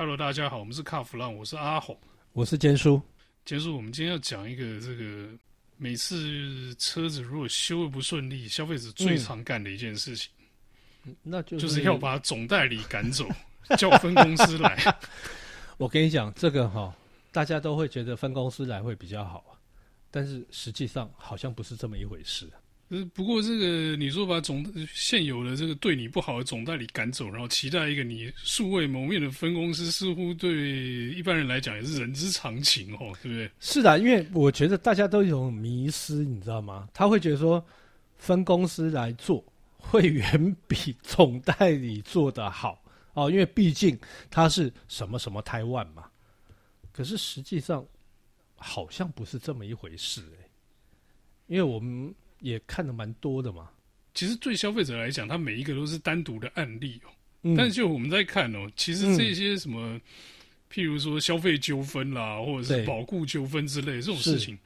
[0.00, 1.94] Hello，大家好，我们是卡弗朗，我是阿红，
[2.32, 2.98] 我是坚叔。
[3.44, 5.28] 坚叔，我们今天要讲一个这个
[5.76, 10.30] 每次车子如果修的不顺利，消费者最常干的一件事情，
[11.04, 13.28] 嗯、那就是、就是要把总代理赶走，
[13.76, 14.82] 叫分公司来。
[15.76, 16.96] 我跟你讲，这个哈，
[17.30, 19.60] 大家都会觉得分公司来会比较好啊，
[20.10, 22.48] 但是实际上好像不是这么一回事。
[23.14, 30.52] 不过这个你说把总现有的这个对你不好的总代理赶走，然后期待一个你素未谋面的分公司，似乎对
[31.14, 33.48] 一般人来讲也是人之常情哦，对不对？
[33.60, 36.88] 是的，因为我觉得大家都有迷失，你知道吗？
[36.92, 37.64] 他会觉得说
[38.16, 39.44] 分公司来做
[39.78, 42.82] 会远比总代理做得好
[43.14, 43.96] 哦，因为毕竟
[44.28, 46.10] 他是什么什么台湾嘛。
[46.90, 47.86] 可是实际上
[48.56, 50.48] 好像不是这么一回事哎，
[51.46, 52.12] 因为我们。
[52.40, 53.70] 也看的蛮多的嘛。
[54.12, 57.10] 其实对消费者来讲，它每一个都是单独的案例哦。
[57.42, 60.00] 嗯、但是就我们在看哦，其实这些什么，嗯、
[60.70, 64.58] 譬如说消费纠纷啦，或者是保固纠纷之类的这种事情，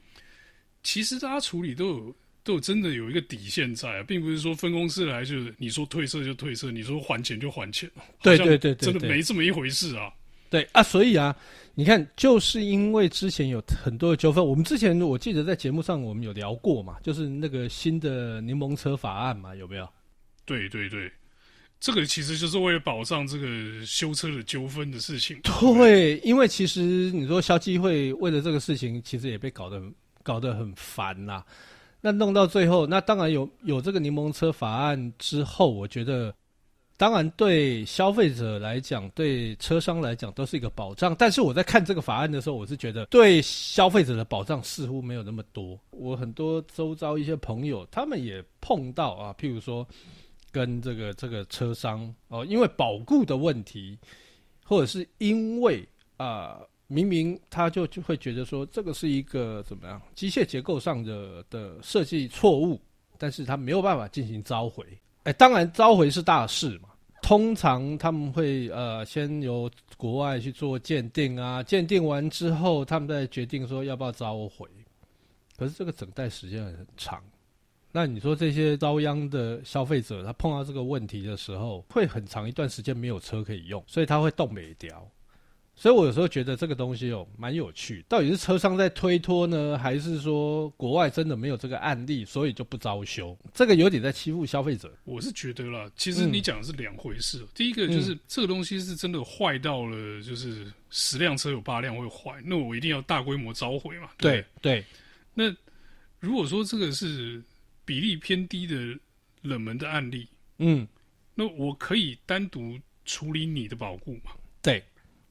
[0.83, 7.89] 其实大家处理都有都有真的有一个底线在啊，并不是说分公司来就是你说退色就退色，你说还钱就还钱。
[8.23, 10.13] 对对对对，真的没这么一回事啊。
[10.51, 11.35] 对啊，所以啊，
[11.75, 19.89] 你看，就是因为之前有很多的纠纷，我们之前我记得在节目上我们有聊过嘛，就是那个新的柠檬车法案嘛，有没有？
[20.45, 21.11] 对对对，
[21.81, 25.41] 这个其实就是为了保障这个修车的纠纷的事情。
[25.43, 29.83] 对，因为其实你说消基会为了这个事情，其实也被搞得
[30.23, 31.43] 搞得很烦呐。
[32.01, 36.33] 那弄到最后，那当然有有这个柠檬车法案之后，我觉得。
[36.97, 41.15] 当然，对消费者来讲，对车商来讲，都是一个保障。
[41.19, 45.77] 但是我在看这个法案的时候，我是觉得对消费者的保障似乎没有那么多。
[45.91, 49.87] 我很多周遭一些朋友，他们也碰到啊，譬如说
[50.53, 53.99] 跟这个这个车商哦，因为保固的问题，
[54.63, 55.85] 或者是因为
[56.17, 62.81] 啊，明明他就就会觉得说这个是一个怎么样机械结构上的的设计错误，
[63.19, 64.87] 但是他没有办法进行召回。
[65.25, 66.91] 哎，当然召回是大事嘛。
[67.25, 74.69] 通常他们会呃先由国外去做鉴定啊，鉴定完之后，他们再决定说要不要召回。
[75.57, 77.25] 可是这个等待时间很长。
[77.91, 85.11] 那你说这些遭殃的消费者，他碰到这个问题的时候，会很长一段时间没有车可以用，所以他会动美调。
[85.77, 93.37] 所以我有时候觉得这个东西哦蛮有趣，到底是车商在推脱呢，还是说国外真的没有这个案例，所以就不招修？
[93.53, 94.93] 这个有点在欺负消费者。
[95.05, 97.41] 我是觉得啦，其实你讲的是两回事。
[97.41, 104.11] 嗯、第一个就是、嗯、这个东西是真的坏到了，就是十辆车有八辆会坏，那我一定要大规模召回嘛。
[104.19, 104.81] 对对。
[104.81, 104.85] 对
[105.35, 105.55] 那
[106.21, 107.43] 如果说这个是
[107.85, 108.77] 比例偏低的
[109.43, 110.87] 冷门的案例，嗯，
[111.35, 114.31] 那我可以单独处理你的保固嘛？
[114.63, 114.83] 对。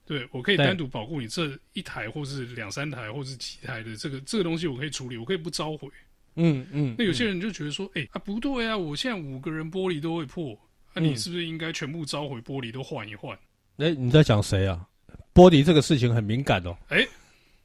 [0.05, 5.87] 对，我可以单独保护你这一台，或是两三台，或是几台的这个这个东西，我可以处理，我可以不召回。
[6.35, 6.95] 嗯嗯。
[6.97, 10.57] 那有些人就觉得说，哎、嗯欸、啊，不对啊，我现在五个人玻璃都会破，
[10.93, 13.33] 那、啊、你是不是应该全部召回玻璃都换一换？
[13.77, 14.85] 哎、欸，你在讲谁啊？
[15.33, 16.75] 玻璃这个事情很敏感哦。
[16.89, 17.07] 哎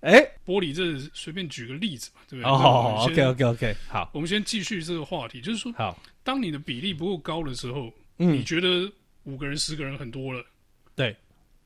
[0.00, 2.48] 哎、玻璃这随便举个例子嘛，对不对？
[2.48, 8.88] 哦，好好，OK OK OK，好，我们先继续这个话题，就是说，好，当你的比例不够高的时候，嗯，你觉得
[9.24, 10.44] 五个人、十个人很多了，
[10.94, 11.16] 对。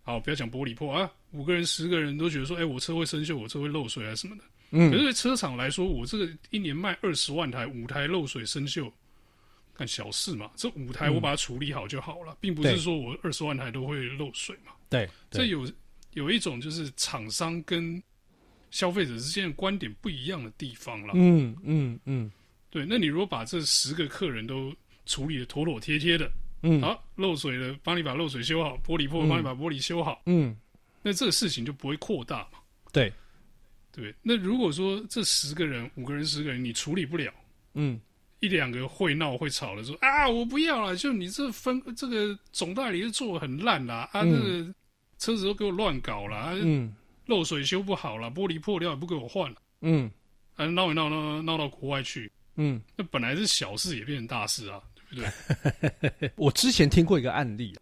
[0.05, 1.09] 好，不要讲玻璃破啊！
[1.31, 4.43] 五个人、十个人都觉得说，哎、欸，我车会生锈，我车会漏水啊什么的。
[4.73, 8.91] 嗯，可是对车厂来说，我这个一年卖二十万台，五台漏水生锈，
[9.73, 10.51] 干小事嘛。
[10.57, 14.73] 这五台我把它处理好就好了，嗯、并不是说我二十万台都会漏水嘛。
[14.91, 15.71] 对，这有
[16.15, 18.03] 有一种就是厂商跟
[18.73, 21.57] 消费者之间的观点不一样的地方了、嗯。
[21.63, 22.33] 嗯嗯嗯，
[22.71, 22.85] 对。
[22.85, 24.75] 那你如果把这十个客人都
[25.07, 26.29] 处理的妥妥帖帖的。
[26.63, 30.23] 嗯，好，漏水了，帮你把漏水修好；玻璃破了，帮你把玻璃修好。
[30.27, 30.57] 嗯，
[31.03, 32.59] 那这个事情就不会扩大嘛。
[32.93, 33.13] 对，
[33.91, 34.15] 对。
[34.23, 37.33] 那如果说这十个人、五个人、十个人，你处理不了，
[37.75, 38.01] 嗯，
[38.41, 44.73] 一两个会闹会吵的说啊，我不要了，就你这分这个总代理是做的很烂啦，啊，那个
[45.19, 46.95] 车子都给我乱搞了，嗯，
[47.27, 50.11] 漏水修不好了，玻璃破掉也不给我换了，嗯，
[50.55, 54.81] 啊，闹一闹闹闹到国外去，嗯，那本来是小事也变成大事啊。
[56.37, 57.77] 我之前听过一个案例，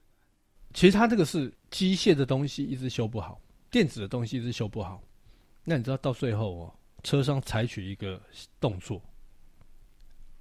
[0.74, 3.40] 其实他这个是机械的东西一直修不好，
[3.70, 5.02] 电子的东西一直修不好。
[5.64, 8.20] 那你知道到最后哦，车商采取一个
[8.58, 9.00] 动作，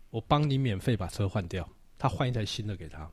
[0.09, 3.09] 我帮你免费把车换掉，他换一台新的给他，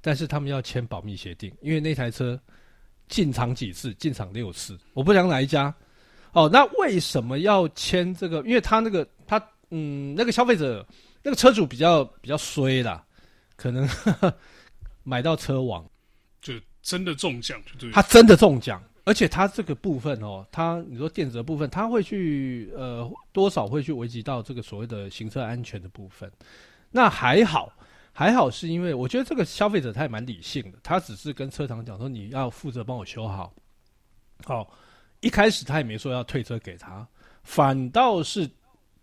[0.00, 2.40] 但是他们要签保密协定，因为那台车
[3.08, 5.74] 进厂几次，进厂六次，我不讲哪一家。
[6.32, 8.38] 哦，那为什么要签这个？
[8.42, 10.86] 因为他那个他嗯，那个消费者。
[11.22, 13.04] 那个车主比较比较衰啦，
[13.56, 14.34] 可能呵 呵
[15.02, 15.84] 买到车网，
[16.40, 26.30] 就真的中奖，就对，他真的中奖，而且他这个部分哦，他你说电子的部分，他会去呃多少会去危及到这个所谓的行车安全的部分。
[26.90, 27.72] 那还好，
[28.12, 33.52] 还好是因为我觉得这个消费者他也蛮理性的，他只是跟车厂讲说，你要负责帮我修好。
[34.44, 34.72] 好，
[35.20, 37.06] 一开始他也没说要退车给他，
[37.42, 38.48] 反倒是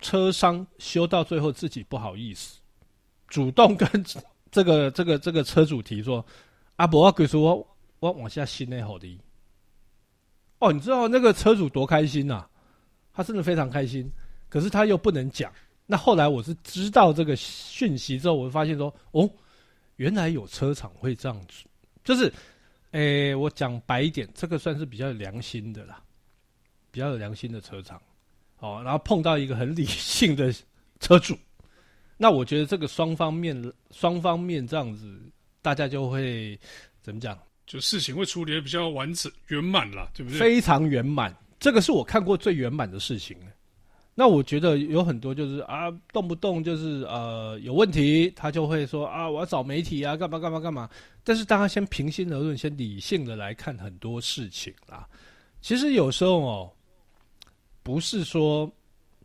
[0.05, 2.59] 车商修到最后自己不好意思，
[3.27, 3.87] 主动跟
[4.51, 6.23] 这个这个这个车主提说
[6.77, 9.19] ：“阿伯，我跟你说，我我往下新的好的。”
[10.59, 12.49] 哦，你知道那个车主多开心呐、啊？
[13.11, 14.07] 他真的非常开心，
[14.47, 15.51] 可是他又不能讲。
[15.87, 19.27] 那后来我是知道这个讯息之后，我就发现说：“哦，
[19.95, 21.65] 原来有车厂会这样子，
[22.03, 22.31] 就是。”
[22.91, 26.01] 诶、我讲白一点，这个算是比较有良心的啦，
[26.91, 28.01] 比较有良心的车厂，
[28.65, 30.51] 哦，然后碰到一个很理性的
[30.99, 31.37] 车主，
[32.17, 33.55] 那我觉得这个双方面，
[33.91, 35.19] 双方面这样子，
[35.61, 36.59] 大家就会
[37.01, 37.37] 怎么讲？
[37.67, 40.39] 就事情会处理的比较完整圆满了，对不对？
[40.39, 43.37] 非常圆满，这个是我看过最圆满的事情。
[44.17, 50.89] 那我觉得有很多就是啊，动不动就是呃有问题，他就会说啊，我要找媒体啊，干嘛干嘛干嘛。
[51.23, 55.05] 但是大家先平心而论，先理性的来看很多事情啦。
[55.59, 56.71] 其实有时候哦，
[57.85, 58.69] 不是说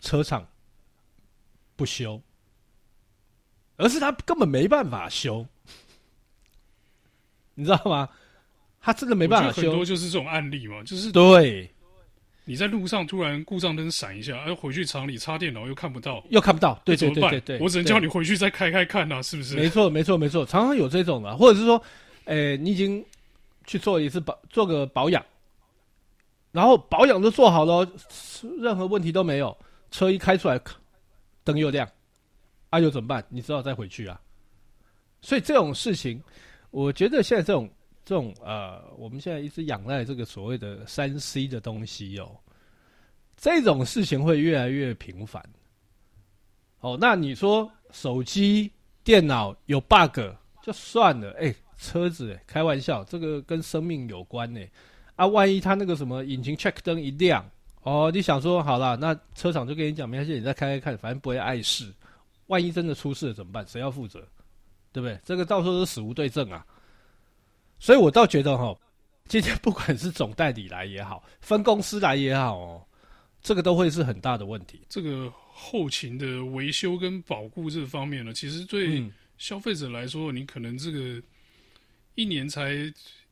[0.01, 0.47] 车厂
[1.77, 2.21] 不修，
[3.79, 5.47] 而是他根本没办法修，
[7.57, 8.07] 你知道吗？
[8.83, 9.63] 他真的没办法修。
[9.63, 11.71] 很多就是这种案例嘛，就是对。
[12.45, 19.57] 你在路上突然故障灯闪一下，哎，回去厂里插电脑又看不到，又看不到，对对对对对，我只能叫你回去再开开看呐，是不是？
[19.57, 21.83] 没错没错没错，常常有这种的，或者是说，
[22.27, 23.03] 诶，你已经
[23.67, 25.25] 去做一次保，做个保养，
[26.53, 27.87] 然后保养都做好了，
[28.61, 29.57] 任何问题都没有，
[29.91, 30.61] 车一开出来，
[31.45, 31.89] 灯又亮，
[32.71, 33.25] 啊，又怎么办？
[33.29, 34.21] 你只好再回去啊。
[35.21, 36.23] 所以这种事情，
[36.71, 37.69] 我觉得现在这种。
[38.03, 42.35] 这种呃，我们现在一直仰赖这个所谓的三 C 的东西哦，
[43.37, 45.41] 这种事情会越来越频繁。
[46.81, 48.73] 哦，那你说手机、
[49.05, 50.19] 电脑有 bug
[50.61, 54.61] 就算了，哎，车子，开玩笑，这个跟生命有关呢。
[55.21, 57.47] 啊，万一他那个什么引擎 check 灯一亮，
[57.83, 61.93] 哦，你想说好了，那车厂就跟你讲，没关系，你再开开看，反正不会碍事。
[62.47, 63.63] 万一真的出事了怎么办？
[63.69, 64.27] 谁要负责？
[64.93, 65.21] 对不对？
[65.23, 66.67] 这个到时候都死无对证啊。
[67.79, 68.75] 所以我倒觉得哈，
[69.29, 72.83] 今天不管是总代理来也好，分公司来也好哦，
[73.43, 74.81] 这个都会是很大的问题。
[74.89, 79.05] 这个后勤的维修跟保固这方面呢，其实对
[79.37, 81.23] 消费者来说，你可能这个
[82.15, 82.73] 一年才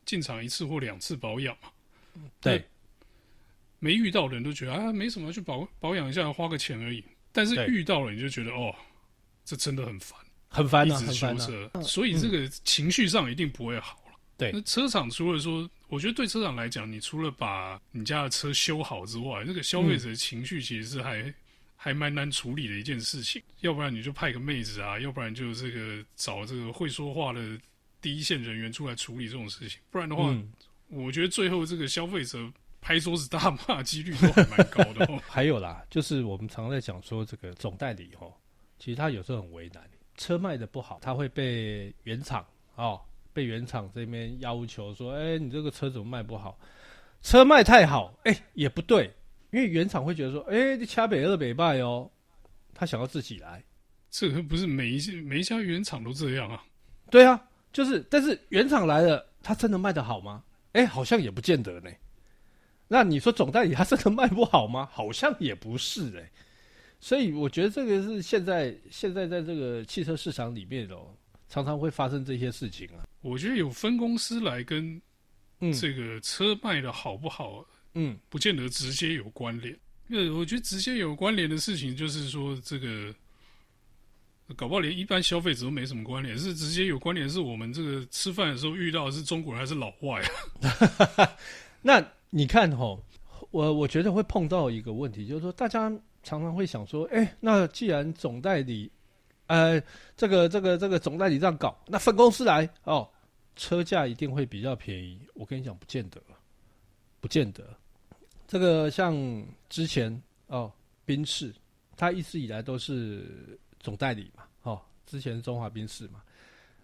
[0.05, 1.71] 进厂一次或两次保养嘛。
[2.41, 2.65] 对，
[3.79, 7.05] 没遇到的人都觉得啊，没什么，去保保养一下，花个钱而已。
[7.33, 8.75] 但是遇到了，你就觉得哦，
[9.45, 10.19] 这真的很烦，
[10.49, 14.19] 很烦啊，一直修车，所以这个情绪上一定不会好了。
[14.37, 21.35] 对，那车厂除了说，我觉得对车厂来讲，你除了把你家的车修好之外，那个消费者的情绪其实是还、嗯、
[21.77, 23.43] 还蛮难处理的一件事情。
[23.61, 27.59] 要不然你就派个妹子啊，要不然就这个找这个会说话的
[28.01, 29.81] 第一线人员出来处理这种事情。
[29.91, 30.51] 不然的话，嗯、
[30.89, 32.39] 我觉得最后这个消费者
[32.81, 35.21] 拍桌子大骂几率都还蛮高的哦。
[35.29, 38.33] 还有啦，就是我们常在讲说这个总代理哦，
[38.79, 39.83] 其实他有时候很为难，
[40.17, 42.47] 车卖的不好，他会被原厂
[42.77, 43.01] 哦。
[43.35, 46.59] 被原厂这边要求说：“哎、欸，你这个车怎么卖不好？
[47.23, 49.15] 车卖太好，哎、欸，也不对，
[49.53, 52.11] 因为原厂会觉得说：‘哎、欸，你掐北二北败哦。’
[52.75, 53.63] 他想要自己来，
[54.11, 56.65] 这个不是每一每一家原厂都这样啊？
[57.13, 57.41] 对啊，
[57.73, 60.43] 就是，但是原厂来了，他真的卖得好吗？
[60.79, 61.91] 哎、欸，好像也不见得呢。
[62.87, 64.89] 那你说总代理他真的卖不好吗？
[64.93, 66.31] 好像也不是哎。
[67.01, 71.15] 所以我觉得这个是现在现在在这个汽车市场里面哦。”
[71.51, 73.09] 常常会发生这些事情啊！
[73.23, 75.01] 我觉得有分公司来跟
[75.81, 79.75] 这个车卖的好不好，嗯，不见得直接有关联。
[80.09, 83.15] 因为我觉得直接有关联的事情，就是说这个
[84.57, 90.23] 搞不好连一般消费者都没什么关联，是直接有关联，是我们这个吃饭的时候遇到的是中国人还是老外
[91.17, 91.37] 啊？
[91.83, 93.03] 那你看吼，
[93.51, 95.91] 我我觉得会碰到一个问题，就是说大家
[96.23, 98.91] 常常会想说，哎，那既然总代理。
[99.49, 99.83] 呃，
[100.15, 103.09] 这个这个这个总代理这样搞，那分公司来哦，
[103.57, 105.19] 车价一定会比较便宜。
[105.33, 106.21] 我跟你讲，不见得，
[107.19, 107.65] 不见得。
[108.47, 109.17] 这个像
[109.71, 110.71] 之前哦，
[111.07, 111.51] 宾士，
[111.97, 116.23] 他一直以来都是总代理嘛，哦，之前中华宾士嘛，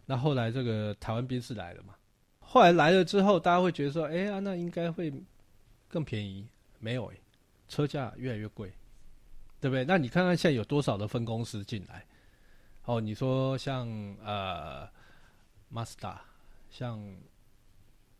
[0.06, 1.94] 那后来这个台湾宾士来了嘛，
[2.40, 5.12] 后来来了之后，大家会觉得说，哎呀，那应该会
[5.88, 6.46] 更便宜，
[6.78, 7.12] 没有，
[7.68, 8.72] 车价越来越贵，
[9.60, 9.84] 对不对？
[9.84, 12.04] 那你看看现在有多少的分公司进来？
[12.84, 13.88] 哦，你说像
[14.22, 14.86] 呃
[15.72, 16.18] ，Mazda，
[16.70, 17.02] 像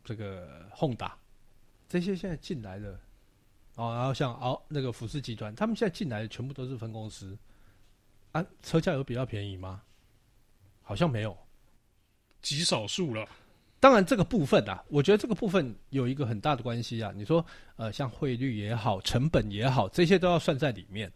[0.03, 1.11] 这个 Honda，
[1.87, 2.99] 这些现在进来的
[3.75, 7.37] 哦，然后像奥那个福斯集团，他们现在进来的全部都是分公司
[8.35, 9.81] 啊，车价有比较便宜吗？
[10.81, 11.37] 好像没有，
[12.41, 13.25] 极少数了。
[13.79, 17.13] 当然，这个部分啊，我觉得这个部分有一个很大的关系啊。
[17.15, 17.45] 你说，
[17.77, 21.09] 呃，像汇率也好，成本也好，这些都要算在里面。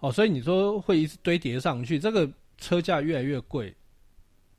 [0.00, 3.72] 哦，所以你说会一直堆叠上去，这个车价越来越贵，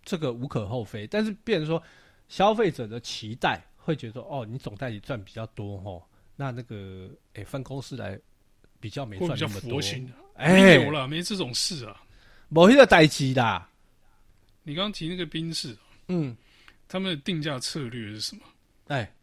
[0.04, 1.06] 这个无可厚非。
[1.06, 1.84] 但是，变成说
[2.30, 6.02] 消费者的期待会觉得说，哦，你总代理赚比较多哦，
[6.38, 8.18] 那那个哎分公司来
[8.80, 9.82] 比较没赚那么多。
[10.40, 12.02] 哎，没有了，没这种事啊，
[12.48, 13.66] 某一个代机的。
[14.64, 15.76] 你刚刚提那个宾士，
[16.08, 16.36] 嗯。
[16.92, 18.42] 他们的定价策略是什么？
[18.88, 19.14] 哎，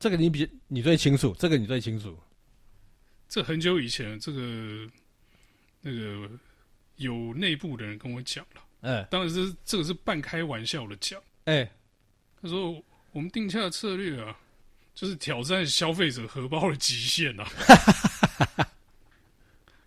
[0.00, 2.18] 这个你比你最清楚，这个你最清楚。
[3.28, 4.90] 这很久以前，这个
[5.80, 6.28] 那个
[6.96, 8.60] 有内部的人跟我讲了。
[8.80, 11.22] 哎，当然是这个是半开玩笑的讲。
[11.44, 11.70] 哎，
[12.42, 14.36] 他说我们定价策略啊，
[14.92, 17.48] 就是挑战消费者荷包的极限啊。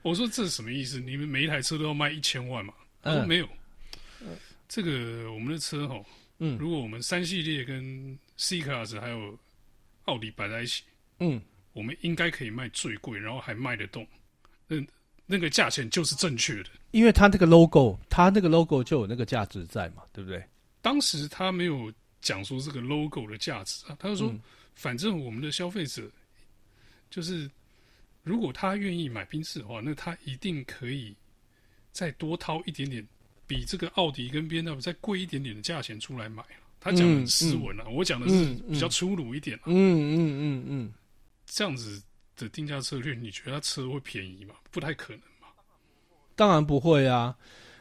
[0.07, 0.99] 我说这是什么意思？
[1.01, 2.73] 你们每一台车都要卖一千万嘛？
[3.01, 3.49] 他说没有。
[4.21, 4.29] 嗯，
[4.67, 6.01] 这个我们的车哈。
[6.39, 9.37] 嗯，如果我们三系列跟 C Class 还有
[10.05, 10.83] 奥迪摆在一起，
[11.19, 11.41] 嗯，
[11.73, 14.07] 我们应该可以卖最贵，然后还卖得动，
[14.67, 14.77] 那
[15.25, 20.41] 那个价钱就是正确的，因为它那个 logo，它那个 logo 就有那个价值在嘛，对不对？
[20.81, 24.39] 当时他没有讲说这个 logo 的价值啊，他就说，嗯、
[24.75, 26.09] 反正我们的消费者
[27.09, 27.49] 就是，
[28.27, 31.15] 如果他愿意买宾士的话，那他一定可以
[31.91, 33.07] 再多掏一点点。
[33.49, 36.43] 比这个奥迪跟 BMW 再贵一点点的价钱出来买，
[36.81, 39.63] 他讲的很斯文啊，我讲的是比较粗鲁一点啊。
[39.67, 40.93] 嗯嗯嗯嗯，
[41.45, 42.03] 这样子
[42.35, 44.53] 的定价策略，你觉得他车会便宜吗？
[44.69, 45.47] 不太可能吧。
[46.35, 47.33] 当然不会啊，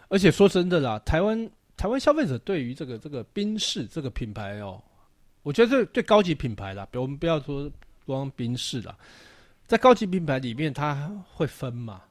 [0.06, 4.80] 而且说真的啦，台湾台湾消费者对于这个这个宾士这个品牌哦，
[5.42, 7.68] 我觉得这对高级品牌啦，比如我们不要说
[8.04, 8.96] 光宾士啦，
[9.66, 12.02] 在高级品牌里面，它会分嘛。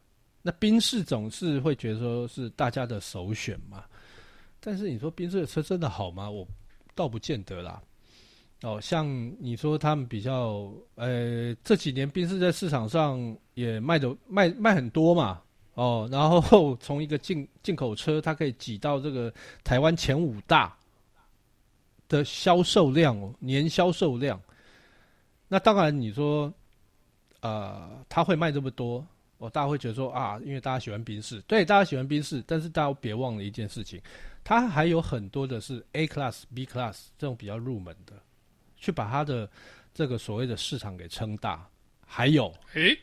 [0.42, 3.84] 那宾士总是会觉得说是大家的首选嘛，
[4.60, 6.30] 但是你说宾士的车真的好吗？
[6.30, 6.48] 我
[6.94, 7.82] 倒不见得啦。
[8.62, 9.08] 哦，像
[9.40, 15.42] 你说他们比较，呃，这几年宾士在市场上也卖的卖卖很多嘛，
[15.74, 19.34] 哦，然后从一个进进口车，它可以挤到这个
[19.64, 20.76] 台湾前五大
[22.08, 24.40] 的销售量哦，年销售量。
[25.48, 26.52] 那当然你说，
[27.46, 29.06] 呃，他会卖这么多。
[29.38, 34.02] 哦，大家会觉得说啊，因为大家喜欢宾士，对，大家喜欢宾士，但是大家别忘了一件事情，
[34.46, 38.14] 它还有很多的是 A Class、B Class 这种比较入门的，
[38.78, 39.50] 去把它的
[39.94, 41.68] 这个所谓的市场给撑大。
[42.08, 42.98] 还有，诶，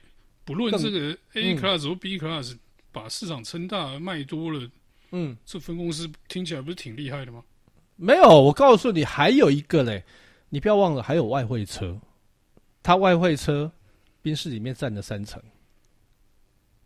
[0.45, 2.57] 不论这个 A Class 或 B Class，
[2.91, 4.71] 把市场撑大卖多了，
[5.11, 7.45] 嗯，这分公司听起来不是挺厉害的吗？
[7.97, 10.03] 没有，我告诉你，还有一个嘞，
[10.49, 12.01] 你不要忘了，还有外汇车，
[12.83, 13.71] 它外汇车
[14.23, 15.43] 宾士里面占了三成。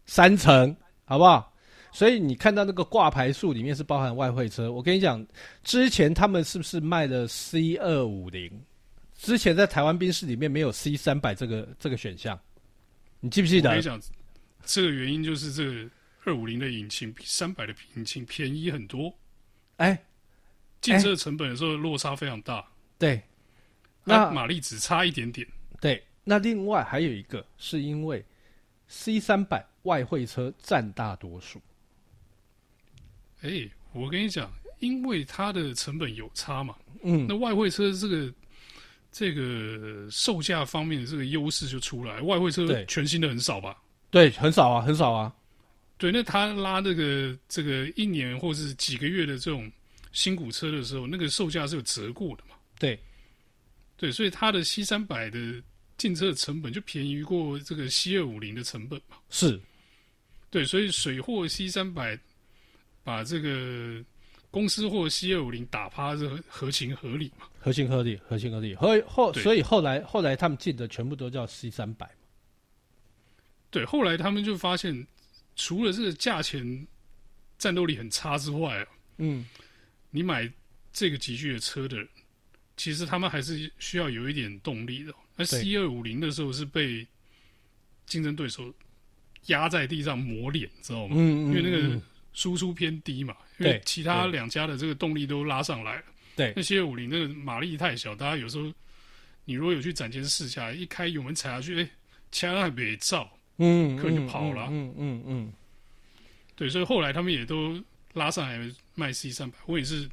[0.06, 0.74] 三成，
[1.04, 1.52] 好不好？
[1.92, 4.70] 所以你看到那个挂牌数里面是包含外汇车。
[4.70, 5.24] 我跟你讲，
[5.62, 8.62] 之前他们是不是卖了 C 二五零？
[9.14, 12.38] 之前在台湾宾士里面没有 C 三百这个这个选项，
[13.20, 13.70] 你记不记得？
[13.70, 14.00] 我跟你讲，
[14.64, 15.90] 这个原因就是这个
[16.24, 19.10] 二五零的引擎比三百的引擎便宜很多。
[19.76, 19.98] 哎，
[20.82, 22.62] 进车成本的时候落差非常大。
[22.98, 23.22] 对，
[24.04, 25.46] 那马力只差一点点。
[25.80, 28.22] 对，那另外还有一个是因为
[28.88, 29.64] C 三百。
[29.86, 31.62] 外汇车占大多数。
[33.40, 38.34] 哎、欸，我跟你讲，因为它的成本有差嘛，嗯，那外汇车这个
[39.12, 42.20] 这个售价方面的这个优势就出来。
[42.20, 43.80] 外汇车全新的很少吧？
[44.10, 45.32] 对，很少啊，很少啊。
[45.98, 49.70] 对，那他拉那个这个一年或是几个月的这种
[50.10, 52.56] 新股车的时候，那个售价是有折过的嘛？
[52.76, 52.98] 对，
[53.96, 55.62] 对，所以它的 C 三百的
[55.96, 59.16] 进车的成本就便宜过这个 C 二五零的成本嘛？
[59.30, 59.60] 是。
[60.50, 62.18] 对，所以水货 C 三百
[63.02, 64.02] 把这个
[64.50, 67.46] 公司货 C 二五零打趴，是合情合理嘛？
[67.58, 68.74] 合情合理，合情合理。
[68.74, 72.08] 后后，所以后来后来他们进的全部都叫 C 三百。
[73.70, 75.06] 对，后来他们就发现，
[75.56, 76.86] 除了这个价钱
[77.58, 78.86] 战斗力很差之外啊，
[79.18, 79.44] 嗯，
[80.10, 80.50] 你买
[80.92, 82.08] 这个级距的车的人，
[82.76, 85.12] 其实他们还是需要有一点动力的。
[85.36, 87.06] 那 C 二五零的时候是被
[88.06, 88.72] 竞争对手。
[89.46, 91.14] 压在地上磨脸，知道吗？
[91.16, 92.02] 嗯，嗯，嗯，因为那个
[92.32, 93.36] 输出偏低嘛。
[93.56, 93.68] 对。
[93.68, 96.02] 因为其他两家的这个动力都拉上来了。
[96.34, 96.52] 对。
[96.56, 98.72] 那 C 二五零那个马力太小，大家有时候
[99.44, 101.88] 你如果有去展前试驾，一开油门踩下去，哎，
[102.32, 104.66] 枪还没照，嗯，客人就跑了。
[104.68, 105.52] 嗯嗯嗯。
[106.56, 107.80] 对，所以后来他们也都
[108.14, 109.56] 拉上来卖 C 三百。
[109.66, 110.10] 我也是，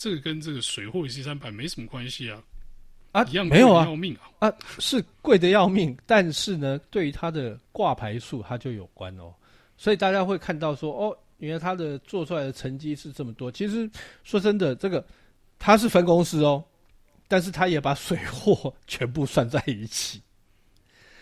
[0.00, 2.42] 这个跟这个水货 C 三百没什么关系啊。
[3.12, 9.34] 啊，一样没有啊，要命啊，啊，是贵的要命，但是呢，对于它的挂牌数，它就有关哦。
[9.76, 13.52] 所以大家会看到说，哦，原来它的做出来的成绩是这么多。
[13.52, 13.90] 其实
[14.24, 15.04] 说真的，这个
[15.58, 16.64] 它是分公司哦，
[17.28, 20.22] 但是它也把水货全部算在一起。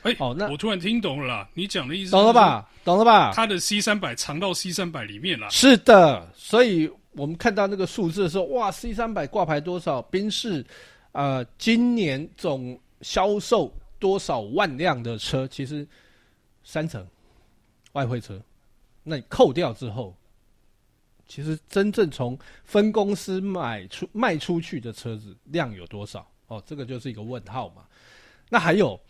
[0.03, 2.71] 哎、欸，哦，那我突然听懂了啦，你讲的意思懂了吧？
[2.85, 3.33] 懂了吧？
[3.35, 5.51] 它的 C 三百藏到 C 三百里面了。
[5.51, 10.01] 是的，所以我们看到那个数字的时候，哇，C 三百挂牌多少？
[10.03, 10.65] 宾士。
[11.13, 15.49] 呃，今年总销售多少万辆的车？
[15.49, 15.85] 其实
[16.63, 17.05] 三成
[17.93, 18.41] 外汇车，
[19.03, 20.15] 那你扣掉之后，
[21.27, 26.25] 其实真正从分公司买出卖出去的车子量有多少？
[26.47, 27.87] 哦，这个就是一个问号嘛。
[28.51, 29.01] 那还有，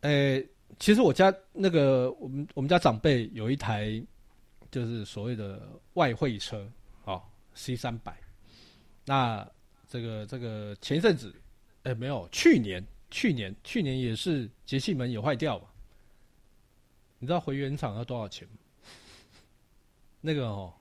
[0.00, 0.40] 呃、
[0.78, 4.02] 其实我家那个我们我们家长辈有一台，
[4.72, 6.68] 就是所谓的外汇车，
[7.04, 7.22] 哦
[7.54, 8.18] ，C 三百，
[9.04, 9.48] 那。
[9.88, 11.30] 这个这个前一阵子，
[11.82, 15.66] 哎，没有，去年去年去年也是节气门也坏掉嘛。
[17.18, 18.54] 你知道回原厂要多少钱吗？
[20.22, 20.72] 那个哦，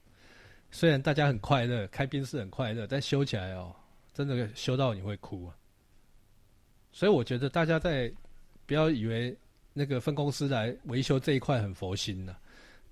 [0.72, 3.76] 虽然大家很快乐，开宾士很快乐，但修起来哦，
[4.14, 5.58] 真的修到你会哭啊。
[6.94, 8.10] 所以我觉得大家在
[8.66, 9.38] 不要以为
[9.74, 12.40] 那个分公司来维修这一块很佛心呐、啊，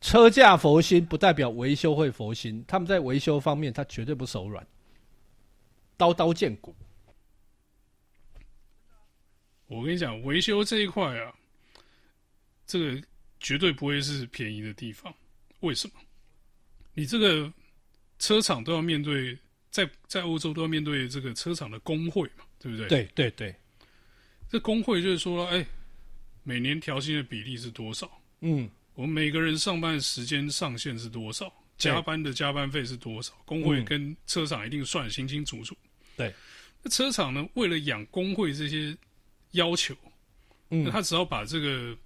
[0.02, 4.66] 车价佛心不代表维修会佛心，他们在维修方面他绝对不手软。
[5.98, 6.76] 刀刀见骨。
[9.68, 11.34] 我跟你讲，维修这一块啊，
[12.66, 13.02] 这个
[13.40, 15.14] 绝对不会是便宜的地方。
[15.60, 15.94] 为什么？
[16.94, 17.52] 你这个
[18.18, 19.38] 车厂都要面对，
[19.70, 22.88] 在在欧洲都要面对这个车厂的工会嘛，对不对？
[22.88, 23.56] 对对对。
[24.50, 25.66] 这工会就是说，哎，
[26.44, 28.10] 每年调薪的比例是多少？
[28.40, 28.68] 嗯，
[29.00, 31.50] 我们每个人上班的时间上限是多少？
[31.78, 33.32] 加班的加班费是多少？
[33.46, 35.74] 工会跟车厂一定算得清清楚楚。
[36.18, 36.34] 对，
[36.84, 37.48] 那车厂呢？
[37.54, 38.94] 为了养工会这些
[39.52, 39.96] 要求，
[40.70, 41.98] 嗯，那他只要把这个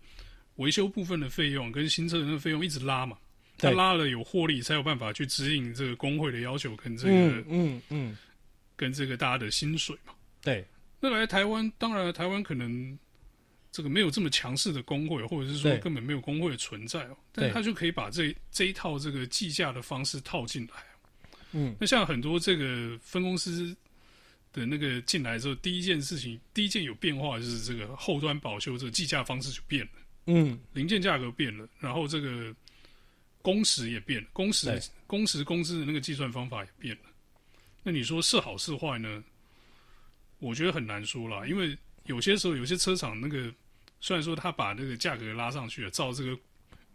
[0.57, 3.18] 维修部分的费用跟新车的费用一直拉嘛，
[3.57, 8.18] 他拉了有获利，才有办法去指引这个工会的要求跟这个，嗯嗯，嗯，
[8.75, 10.13] 跟这个大家的薪水嘛。
[10.44, 10.63] 对，
[11.00, 12.96] 那来台湾，当然台湾可能
[13.74, 20.75] 这个没有这么强势的工会，或者是说根本没有工会的存在哦，但他就可以把这这一套这个计价的方式套进来。
[21.51, 23.75] 嗯，那像很多这个分公司。
[24.55, 29.92] 的那个进来之后，第一件事情，第一件有变化就是这个后端保修这个计价方式就变了，
[30.27, 32.55] 嗯，零件价格变了，然后这个
[33.42, 37.01] 工时也变了，工时工时工资的那个计算方法也变了。
[37.81, 39.24] 那你说是好是坏呢？
[40.38, 43.51] 我觉得很难说啦，因为有些时候有些车厂那个
[44.03, 46.37] 虽然说他把那个价格拉上去了，照这个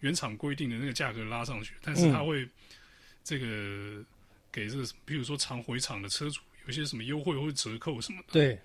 [0.01, 2.47] 原厂规定的那个价格拉上去，但是他会
[3.25, 4.05] 这个
[4.53, 6.43] 给这个比如说常回厂的车主。
[6.67, 8.59] 有些什么优惠或者折扣什么的，对，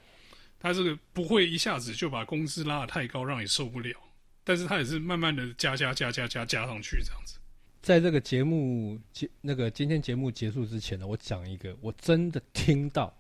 [0.60, 3.97] 他这个不会一下子就把工资拉得太高，让你受不了。
[4.43, 7.39] 但是他也是慢慢的加加加加加加上去这样子。
[7.82, 13.17] 在这个节目结那个今天节目结束之前呢，我讲一个我真的听到，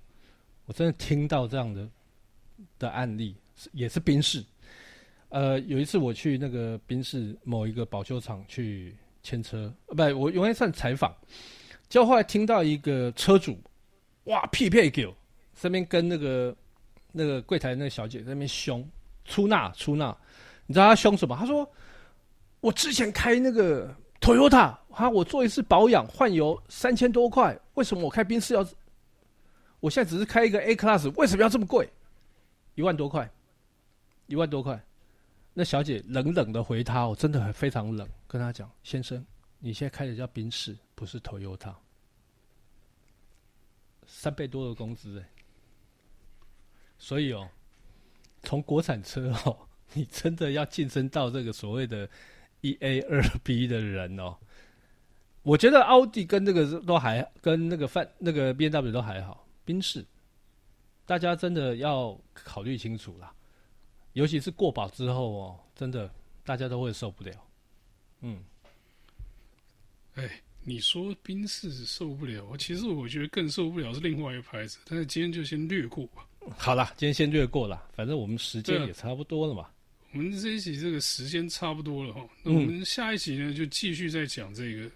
[0.65, 1.89] 我真的听到这样的
[2.77, 3.37] 的案例，
[3.71, 4.43] 也是宾士。
[5.33, 11.11] 呃，有一次我去那个宾士某一个保修厂去牵车，呃，不，我应该算采访，
[11.89, 13.57] 结果后来听到一个车主。
[14.25, 15.11] 哇，屁屁狗，
[15.55, 16.55] 身边跟那个
[17.11, 18.87] 那个柜台那个小姐在那边凶，
[19.25, 20.15] 出纳出纳，
[20.67, 21.35] 你知道他凶什么？
[21.35, 21.67] 他说
[22.61, 23.91] ：“我之前开那个
[24.21, 28.63] Toyota，哈，我做一次保养换油三千多块，为什么我开宾士要？
[29.79, 31.89] 我现在只是开一个 A Class，为什么要这么贵？
[32.75, 33.27] 一万多块，
[34.27, 34.79] 一万多块。”
[35.53, 39.23] 那小姐冷冷的回他，我真的很非常冷，跟他讲：“先生，
[39.59, 41.75] 你现在开的叫宾士，不是 Toyota。”
[44.05, 45.29] 三倍多的工资哎，
[46.97, 47.49] 所以哦，
[48.41, 49.57] 从国产车哦，
[49.93, 52.09] 你真的要晋升到这个所谓的
[52.61, 54.35] 一 A 二 B 的人哦，
[55.41, 60.05] 我觉得奥迪跟那个都还跟那个范那个 BMW 都还好，宾士，
[61.05, 63.33] 大家真的要考虑清楚啦，
[64.13, 66.09] 尤其是过保之后哦，真的
[66.43, 67.31] 大家都会受不了，
[68.21, 68.43] 嗯，
[70.15, 70.29] 哎。
[70.65, 76.25] 你说宾士受不了，其实我觉得更受不了是另外一个牌子，但是今天就先略过吧。
[76.57, 79.69] 好了，今天先略过了，反正我们时间也差不多了嘛。
[80.13, 84.89] 我们这一集这个时间差不多了哈，那我们下一集呢就继续再讲这个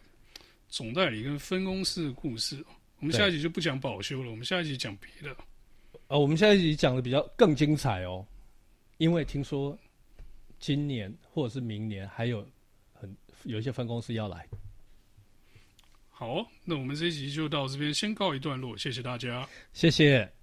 [0.69, 2.63] 总代理跟分公司的故事。
[3.01, 5.35] 我们下一集就不讲保修了，我们下一集讲别的。
[6.07, 8.25] 哦，我们下一集讲的比较更精彩哦，
[8.97, 9.77] 因为听说
[10.59, 12.45] 今年或者是明年还有
[12.93, 14.47] 很有一些分公司要来。
[16.09, 20.36] 好，那我们这一集就到这边，先告一段落，谢谢大家，谢谢。